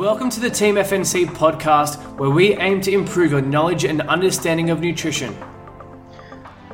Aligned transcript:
Welcome 0.00 0.30
to 0.30 0.40
the 0.40 0.48
Team 0.48 0.76
FNC 0.76 1.26
podcast, 1.26 2.16
where 2.16 2.30
we 2.30 2.54
aim 2.54 2.80
to 2.80 2.90
improve 2.90 3.32
your 3.32 3.42
knowledge 3.42 3.84
and 3.84 4.00
understanding 4.00 4.70
of 4.70 4.80
nutrition. 4.80 5.36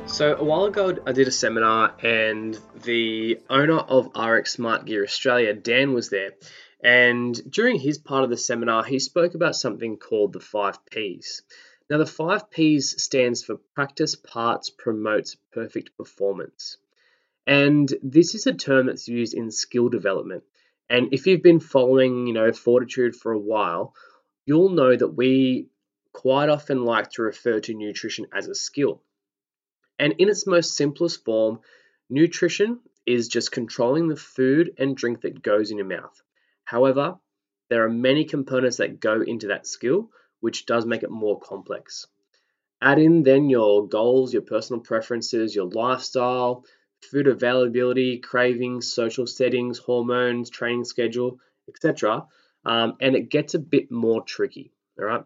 So, 0.05 0.37
a 0.37 0.43
while 0.45 0.63
ago, 0.63 0.97
I 1.05 1.11
did 1.11 1.27
a 1.27 1.31
seminar, 1.31 1.93
and 2.01 2.57
the 2.85 3.41
owner 3.49 3.79
of 3.79 4.15
RX 4.15 4.53
Smart 4.53 4.85
Gear 4.85 5.03
Australia, 5.03 5.53
Dan, 5.53 5.93
was 5.93 6.09
there. 6.09 6.35
And 6.81 7.35
during 7.51 7.77
his 7.77 7.97
part 7.97 8.23
of 8.23 8.29
the 8.29 8.37
seminar, 8.37 8.85
he 8.85 8.97
spoke 8.97 9.35
about 9.35 9.57
something 9.57 9.97
called 9.97 10.31
the 10.31 10.39
five 10.39 10.85
P's. 10.85 11.41
Now, 11.89 11.97
the 11.97 12.05
five 12.05 12.49
P's 12.49 13.03
stands 13.03 13.43
for 13.43 13.57
practice, 13.75 14.15
parts, 14.15 14.69
promotes, 14.69 15.35
perfect 15.51 15.97
performance. 15.97 16.77
And 17.45 17.93
this 18.01 18.35
is 18.35 18.47
a 18.47 18.53
term 18.53 18.85
that's 18.85 19.09
used 19.09 19.33
in 19.33 19.51
skill 19.51 19.89
development. 19.89 20.43
And 20.89 21.13
if 21.13 21.27
you've 21.27 21.43
been 21.43 21.59
following, 21.59 22.27
you 22.27 22.33
know, 22.33 22.51
Fortitude 22.51 23.15
for 23.15 23.31
a 23.31 23.39
while, 23.39 23.93
you'll 24.45 24.69
know 24.69 24.95
that 24.95 25.09
we 25.09 25.67
quite 26.13 26.49
often 26.49 26.85
like 26.85 27.11
to 27.11 27.21
refer 27.21 27.59
to 27.59 27.73
nutrition 27.73 28.27
as 28.33 28.47
a 28.47 28.55
skill. 28.55 29.01
And 29.99 30.13
in 30.17 30.29
its 30.29 30.47
most 30.47 30.75
simplest 30.75 31.25
form, 31.25 31.59
nutrition 32.09 32.79
is 33.05 33.27
just 33.27 33.51
controlling 33.51 34.07
the 34.07 34.15
food 34.15 34.73
and 34.77 34.95
drink 34.95 35.21
that 35.21 35.41
goes 35.41 35.71
in 35.71 35.77
your 35.77 35.87
mouth. 35.87 36.21
However, 36.63 37.17
there 37.69 37.83
are 37.83 37.89
many 37.89 38.25
components 38.25 38.77
that 38.77 38.99
go 38.99 39.21
into 39.21 39.47
that 39.47 39.67
skill, 39.67 40.09
which 40.39 40.65
does 40.65 40.85
make 40.85 41.03
it 41.03 41.11
more 41.11 41.39
complex. 41.39 42.07
Add 42.81 42.99
in 42.99 43.23
then 43.23 43.49
your 43.49 43.87
goals, 43.87 44.33
your 44.33 44.43
personal 44.43 44.81
preferences, 44.81 45.55
your 45.55 45.65
lifestyle, 45.65 46.63
food 47.01 47.27
availability, 47.27 48.19
cravings, 48.19 48.91
social 48.91 49.27
settings, 49.27 49.77
hormones, 49.77 50.49
training 50.49 50.85
schedule, 50.85 51.39
etc. 51.67 52.25
Um, 52.65 52.97
and 52.99 53.15
it 53.15 53.29
gets 53.29 53.53
a 53.53 53.59
bit 53.59 53.91
more 53.91 54.23
tricky. 54.23 54.71
All 54.99 55.05
right. 55.05 55.23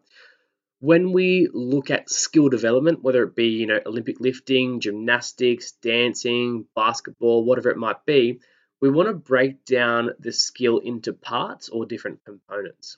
When 0.80 1.12
we 1.12 1.48
look 1.54 1.92
at 1.92 2.10
skill 2.10 2.50
development, 2.50 3.04
whether 3.04 3.24
it 3.24 3.36
be 3.36 3.50
you 3.50 3.68
know 3.68 3.80
Olympic 3.86 4.20
lifting, 4.20 4.80
gymnastics, 4.80 5.74
dancing, 5.74 6.66
basketball, 6.76 7.46
whatever 7.46 7.70
it 7.70 7.78
might 7.78 8.06
be, 8.06 8.40
we 8.82 8.90
want 8.90 9.08
to 9.08 9.14
break 9.14 9.64
down 9.64 10.12
the 10.20 10.32
skill 10.32 10.80
into 10.80 11.14
parts 11.14 11.70
or 11.70 11.86
different 11.86 12.26
components. 12.26 12.98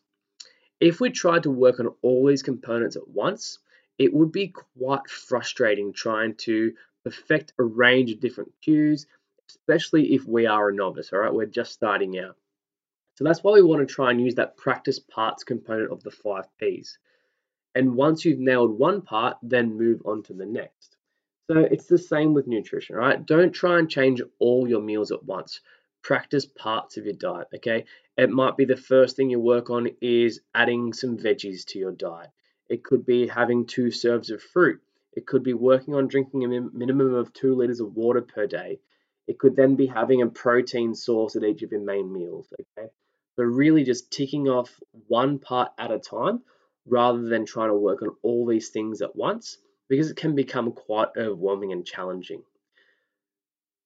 If 0.80 1.00
we 1.00 1.10
tried 1.10 1.44
to 1.44 1.52
work 1.52 1.80
on 1.80 1.90
all 2.02 2.26
these 2.26 2.42
components 2.42 2.96
at 2.96 3.08
once, 3.08 3.60
it 3.98 4.14
would 4.14 4.32
be 4.32 4.54
quite 4.78 5.08
frustrating 5.08 5.94
trying 5.94 6.36
to 6.36 6.74
perfect 7.04 7.54
a 7.60 7.64
range 7.64 8.12
of 8.12 8.20
different 8.20 8.52
cues, 8.62 9.06
especially 9.50 10.14
if 10.14 10.26
we 10.26 10.46
are 10.46 10.70
a 10.70 10.74
novice, 10.74 11.12
all 11.14 11.20
right? 11.20 11.34
We're 11.34 11.46
just 11.46 11.74
starting 11.74 12.18
out. 12.20 12.38
So 13.16 13.24
that's 13.24 13.44
why 13.44 13.54
we 13.54 13.62
want 13.62 13.88
to 13.88 13.94
try 13.94 14.12
and 14.12 14.22
use 14.22 14.36
that 14.36 14.58
practice 14.58 15.00
parts 15.00 15.44
component 15.44 15.92
of 15.92 16.02
the 16.04 16.12
five 16.12 16.46
P's. 16.58 16.98
And 17.76 17.96
once 17.96 18.26
you've 18.26 18.40
nailed 18.40 18.78
one 18.78 19.02
part, 19.02 19.38
then 19.44 19.78
move 19.78 20.02
on 20.06 20.24
to 20.24 20.34
the 20.34 20.46
next. 20.46 20.96
So 21.52 21.60
it's 21.60 21.86
the 21.86 21.98
same 21.98 22.34
with 22.34 22.48
nutrition, 22.48 22.96
right? 22.96 23.24
Don't 23.24 23.52
try 23.52 23.80
and 23.80 23.90
change 23.90 24.22
all 24.40 24.68
your 24.68 24.82
meals 24.82 25.12
at 25.12 25.24
once. 25.24 25.60
Practice 26.02 26.46
parts 26.46 26.98
of 26.98 27.06
your 27.06 27.16
diet, 27.16 27.48
okay? 27.56 27.86
It 28.18 28.30
might 28.30 28.58
be 28.58 28.66
the 28.66 28.78
first 28.78 29.16
thing 29.16 29.30
you 29.30 29.40
work 29.40 29.70
on 29.70 29.90
is 30.02 30.42
adding 30.56 30.94
some 30.94 31.18
veggies 31.18 31.66
to 31.68 31.80
your 31.80 31.92
diet. 31.92 32.30
It 32.70 32.84
could 32.84 33.06
be 33.06 33.28
having 33.28 33.66
two 33.66 33.92
serves 33.92 34.30
of 34.30 34.42
fruit. 34.42 34.82
It 35.16 35.28
could 35.28 35.44
be 35.44 35.54
working 35.54 35.96
on 35.96 36.08
drinking 36.08 36.44
a 36.44 36.62
minimum 36.62 37.14
of 37.14 37.34
two 37.34 37.56
liters 37.56 37.80
of 37.80 37.96
water 37.96 38.22
per 38.22 38.48
day. 38.48 38.80
It 39.28 39.40
could 39.40 39.56
then 39.56 39.76
be 39.76 39.86
having 39.86 40.22
a 40.22 40.28
protein 40.28 40.96
source 40.96 41.36
at 41.36 41.44
each 41.44 41.62
of 41.62 41.72
your 41.72 41.82
main 41.82 42.12
meals. 42.12 42.52
Okay. 42.78 42.90
So, 43.36 43.44
really 43.44 43.84
just 43.84 44.12
ticking 44.12 44.48
off 44.50 44.80
one 45.08 45.40
part 45.40 45.72
at 45.78 45.92
a 45.92 46.00
time 46.00 46.44
rather 46.86 47.22
than 47.22 47.46
trying 47.46 47.70
to 47.70 47.76
work 47.76 48.02
on 48.02 48.16
all 48.22 48.46
these 48.46 48.70
things 48.70 49.02
at 49.02 49.16
once 49.16 49.58
because 49.88 50.12
it 50.12 50.18
can 50.18 50.36
become 50.36 50.72
quite 50.72 51.10
overwhelming 51.18 51.72
and 51.72 51.86
challenging. 51.86 52.44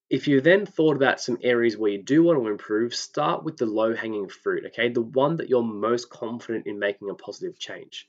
If 0.10 0.28
you 0.28 0.40
then 0.40 0.66
thought 0.66 0.96
about 0.96 1.20
some 1.20 1.38
areas 1.42 1.78
where 1.78 1.92
you 1.92 2.02
do 2.02 2.24
want 2.24 2.40
to 2.40 2.48
improve, 2.48 2.96
start 2.96 3.44
with 3.44 3.58
the 3.58 3.66
low 3.66 3.94
hanging 3.94 4.30
fruit, 4.30 4.66
okay? 4.68 4.88
The 4.90 5.02
one 5.02 5.36
that 5.38 5.50
you're 5.50 5.64
most 5.64 6.10
confident 6.10 6.66
in 6.66 6.80
making 6.80 7.10
a 7.10 7.14
positive 7.14 7.60
change. 7.60 8.08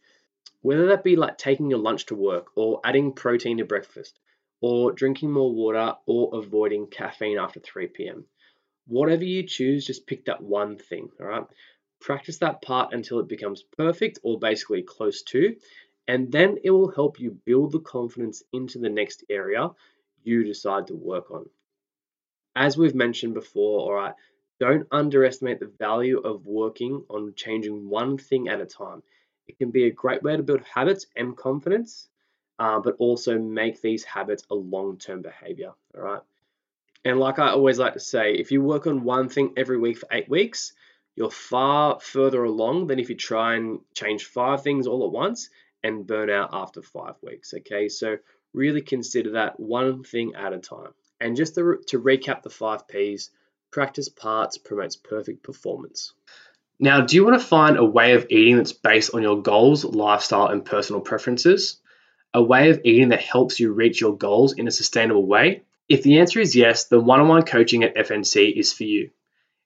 Whether 0.63 0.87
that 0.87 1.05
be 1.05 1.17
like 1.17 1.39
taking 1.39 1.71
your 1.71 1.79
lunch 1.79 2.07
to 2.07 2.15
work, 2.15 2.49
or 2.57 2.81
adding 2.85 3.13
protein 3.13 3.59
to 3.59 3.65
breakfast, 3.65 4.19
or 4.61 4.93
drinking 4.93 5.31
more 5.31 5.53
water, 5.53 5.95
or 6.07 6.39
avoiding 6.39 6.87
caffeine 6.87 7.39
after 7.39 7.61
3 7.61 7.89
p.m. 7.89 8.25
Whatever 8.87 9.25
you 9.25 9.43
choose, 9.43 9.87
just 9.87 10.07
pick 10.07 10.25
that 10.25 10.43
one 10.43 10.77
thing, 10.77 11.11
all 11.21 11.27
right? 11.27 11.47
Practice 12.01 12.39
that 12.39 12.63
part 12.63 12.93
until 12.93 13.19
it 13.21 13.29
becomes 13.29 13.63
perfect 13.77 14.19
or 14.23 14.39
basically 14.39 14.83
close 14.83 15.23
to, 15.25 15.57
and 16.07 16.33
then 16.33 16.59
it 16.65 16.71
will 16.71 16.91
help 16.91 17.21
you 17.21 17.39
build 17.45 17.73
the 17.73 17.81
confidence 17.81 18.43
into 18.53 18.79
the 18.79 18.89
next 18.89 19.25
area 19.29 19.71
you 20.23 20.45
decide 20.45 20.87
to 20.87 20.95
work 20.95 21.31
on. 21.31 21.49
As 22.57 22.77
we've 22.77 22.95
mentioned 22.95 23.35
before, 23.35 23.81
all 23.81 23.93
right, 23.93 24.15
don't 24.59 24.89
underestimate 24.91 25.61
the 25.61 25.73
value 25.79 26.19
of 26.19 26.47
working 26.47 27.05
on 27.09 27.35
changing 27.37 27.89
one 27.89 28.19
thing 28.19 28.49
at 28.49 28.61
a 28.61 28.67
time. 28.67 29.03
It 29.49 29.59
can 29.59 29.71
be 29.71 29.85
a 29.85 29.91
great 29.91 30.23
way 30.23 30.37
to 30.37 30.43
build 30.43 30.63
habits 30.63 31.07
and 31.17 31.37
confidence, 31.37 32.09
uh, 32.59 32.81
but 32.81 32.97
also 32.99 33.39
make 33.39 33.81
these 33.81 34.05
habits 34.05 34.45
a 34.51 34.55
long 34.55 34.99
term 34.99 35.23
behavior. 35.23 35.73
All 35.97 36.03
right. 36.03 36.23
And 37.05 37.19
like 37.19 37.39
I 37.39 37.49
always 37.51 37.79
like 37.79 37.95
to 37.95 38.01
say, 38.01 38.35
if 38.35 38.53
you 38.53 38.63
work 38.63 38.87
on 38.87 39.05
one 39.05 39.29
thing 39.29 39.55
every 39.57 39.79
week 39.79 39.99
for 39.99 40.09
eight 40.11 40.29
weeks, 40.29 40.73
you're 41.17 41.31
far 41.31 41.99
further 42.01 42.45
along 42.45 42.89
than 42.89 42.99
if 42.99 43.09
you 43.09 43.17
try 43.17 43.55
and 43.55 43.81
change 43.95 44.25
five 44.25 44.63
things 44.63 44.87
all 44.87 45.05
at 45.05 45.13
once 45.13 45.51
and 45.83 46.07
burn 46.07 46.29
out 46.31 46.51
after 46.53 46.83
five 46.83 47.15
weeks. 47.23 47.55
Okay. 47.55 47.89
So 47.89 48.19
really 48.53 48.83
consider 48.83 49.33
that 49.33 49.59
one 49.59 50.05
thing 50.05 50.35
at 50.35 50.53
a 50.53 50.59
time. 50.59 50.93
And 51.21 51.37
just 51.37 51.55
to, 51.55 51.79
to 51.89 52.01
recap 52.01 52.43
the 52.43 52.51
five 52.51 52.87
P's 52.87 53.31
practice 53.71 54.09
parts 54.09 54.59
promotes 54.59 54.97
perfect 54.97 55.43
performance. 55.43 56.15
Now, 56.81 57.01
do 57.01 57.17
you 57.17 57.25
want 57.25 57.41
to 57.41 57.47
find 57.47 57.77
a 57.77 57.85
way 57.85 58.13
of 58.13 58.27
eating 58.31 58.57
that's 58.57 58.73
based 58.73 59.13
on 59.13 59.23
your 59.23 59.43
goals, 59.43 59.85
lifestyle, 59.85 60.47
and 60.47 60.65
personal 60.65 61.01
preferences? 61.01 61.81
A 62.33 62.43
way 62.43 62.71
of 62.71 62.81
eating 62.85 63.09
that 63.09 63.21
helps 63.21 63.59
you 63.59 63.73
reach 63.73 64.01
your 64.01 64.17
goals 64.17 64.53
in 64.53 64.69
a 64.69 64.71
sustainable 64.71 65.27
way? 65.27 65.63
If 65.89 66.03
the 66.03 66.21
answer 66.21 66.39
is 66.39 66.55
yes, 66.55 66.85
then 66.85 67.05
one 67.05 67.21
on 67.21 67.27
one 67.27 67.43
coaching 67.43 67.83
at 67.83 67.97
FNC 67.97 68.57
is 68.57 68.73
for 68.73 68.85
you. 68.85 69.11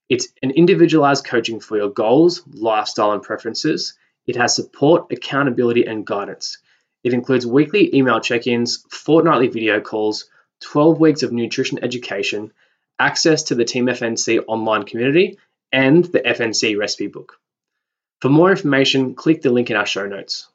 It's 0.09 0.29
an 0.43 0.53
individualized 0.53 1.25
coaching 1.25 1.61
for 1.61 1.77
your 1.77 1.91
goals, 1.91 2.43
lifestyle, 2.51 3.13
and 3.13 3.23
preferences. 3.23 3.95
It 4.27 4.37
has 4.37 4.57
support, 4.57 5.13
accountability, 5.13 5.85
and 5.85 6.07
guidance. 6.07 6.59
It 7.05 7.13
includes 7.13 7.47
weekly 7.47 7.95
email 7.95 8.21
check 8.21 8.47
ins, 8.47 8.87
fortnightly 8.89 9.49
video 9.49 9.81
calls, 9.81 10.31
12 10.61 10.99
weeks 11.01 11.23
of 11.23 11.33
nutrition 11.33 11.83
education, 11.83 12.53
access 12.99 13.43
to 13.45 13.55
the 13.55 13.65
Team 13.65 13.87
FNC 13.87 14.45
online 14.47 14.85
community, 14.85 15.39
and 15.73 16.05
the 16.05 16.21
FNC 16.21 16.79
recipe 16.79 17.07
book. 17.07 17.39
For 18.21 18.29
more 18.29 18.51
information, 18.51 19.15
click 19.15 19.43
the 19.43 19.51
link 19.51 19.71
in 19.71 19.77
our 19.77 19.87
show 19.87 20.07
notes. 20.07 20.49